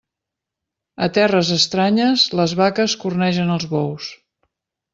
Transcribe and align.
A 1.07 1.09
terres 1.17 1.51
estranyes, 1.57 2.25
les 2.41 2.57
vaques 2.63 2.99
cornegen 3.05 3.55
els 3.59 3.69
bous. 3.77 4.13